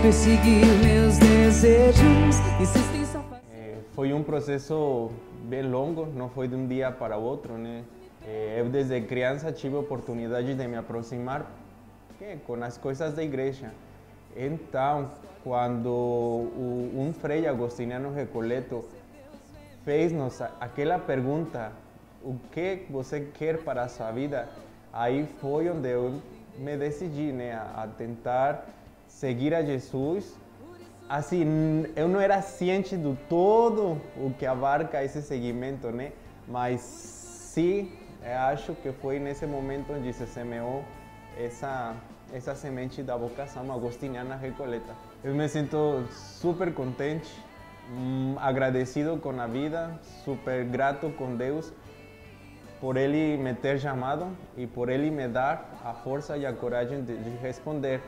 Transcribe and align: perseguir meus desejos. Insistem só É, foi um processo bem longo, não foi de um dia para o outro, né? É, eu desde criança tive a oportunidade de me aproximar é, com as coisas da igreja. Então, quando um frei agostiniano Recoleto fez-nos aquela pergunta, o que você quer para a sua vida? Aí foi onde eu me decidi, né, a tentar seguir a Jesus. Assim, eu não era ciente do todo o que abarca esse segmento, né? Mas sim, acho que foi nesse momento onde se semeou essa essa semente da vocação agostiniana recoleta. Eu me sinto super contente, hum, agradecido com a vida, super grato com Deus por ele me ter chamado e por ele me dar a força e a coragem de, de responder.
perseguir 0.00 0.64
meus 0.84 1.18
desejos. 1.18 2.38
Insistem 2.60 3.04
só 3.04 3.20
É, 3.52 3.78
foi 3.94 4.12
um 4.12 4.22
processo 4.22 5.10
bem 5.44 5.62
longo, 5.62 6.06
não 6.06 6.28
foi 6.28 6.46
de 6.46 6.54
um 6.54 6.68
dia 6.68 6.92
para 6.92 7.18
o 7.18 7.22
outro, 7.22 7.58
né? 7.58 7.82
É, 8.24 8.56
eu 8.60 8.68
desde 8.68 9.00
criança 9.00 9.50
tive 9.50 9.74
a 9.74 9.80
oportunidade 9.80 10.54
de 10.54 10.68
me 10.68 10.76
aproximar 10.76 11.50
é, 12.20 12.36
com 12.46 12.62
as 12.62 12.78
coisas 12.78 13.14
da 13.14 13.24
igreja. 13.24 13.72
Então, 14.36 15.10
quando 15.42 15.90
um 15.90 17.12
frei 17.12 17.48
agostiniano 17.48 18.12
Recoleto 18.12 18.84
fez-nos 19.84 20.40
aquela 20.60 20.98
pergunta, 20.98 21.72
o 22.22 22.36
que 22.52 22.86
você 22.88 23.28
quer 23.34 23.58
para 23.58 23.82
a 23.82 23.88
sua 23.88 24.12
vida? 24.12 24.48
Aí 24.92 25.26
foi 25.40 25.68
onde 25.68 25.90
eu 25.90 26.20
me 26.56 26.76
decidi, 26.76 27.32
né, 27.32 27.54
a 27.54 27.88
tentar 27.98 28.64
seguir 29.12 29.54
a 29.54 29.62
Jesus. 29.62 30.36
Assim, 31.08 31.44
eu 31.94 32.08
não 32.08 32.20
era 32.20 32.40
ciente 32.40 32.96
do 32.96 33.16
todo 33.28 34.00
o 34.16 34.32
que 34.38 34.46
abarca 34.46 35.04
esse 35.04 35.20
segmento, 35.20 35.88
né? 35.90 36.12
Mas 36.48 36.80
sim, 36.80 37.92
acho 38.50 38.74
que 38.74 38.92
foi 38.92 39.18
nesse 39.18 39.46
momento 39.46 39.92
onde 39.92 40.12
se 40.12 40.26
semeou 40.26 40.84
essa 41.38 41.94
essa 42.32 42.54
semente 42.54 43.02
da 43.02 43.14
vocação 43.14 43.70
agostiniana 43.70 44.34
recoleta. 44.34 44.94
Eu 45.22 45.34
me 45.34 45.46
sinto 45.50 46.02
super 46.10 46.72
contente, 46.72 47.30
hum, 47.90 48.36
agradecido 48.38 49.18
com 49.18 49.38
a 49.38 49.46
vida, 49.46 50.00
super 50.24 50.64
grato 50.64 51.10
com 51.10 51.36
Deus 51.36 51.70
por 52.80 52.96
ele 52.96 53.36
me 53.36 53.54
ter 53.54 53.78
chamado 53.78 54.26
e 54.56 54.66
por 54.66 54.88
ele 54.88 55.08
me 55.08 55.28
dar 55.28 55.78
a 55.84 55.94
força 55.94 56.36
e 56.36 56.44
a 56.44 56.52
coragem 56.52 57.04
de, 57.04 57.16
de 57.16 57.30
responder. 57.36 58.00